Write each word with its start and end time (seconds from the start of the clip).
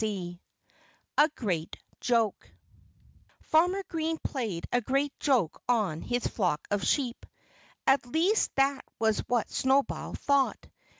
XXII 0.01 0.41
A 1.19 1.29
GREAT 1.35 1.77
JOKE 1.99 2.49
Farmer 3.39 3.83
Green 3.87 4.17
played 4.17 4.65
a 4.71 4.81
great 4.81 5.13
joke 5.19 5.61
on 5.69 6.01
his 6.01 6.25
flock 6.25 6.67
of 6.71 6.83
sheep. 6.83 7.23
At 7.85 8.07
least 8.07 8.49
that 8.55 8.83
was 8.97 9.19
what 9.27 9.51
Snowball 9.51 10.15
thought. 10.15 10.65